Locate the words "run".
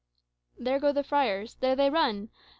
1.91-2.29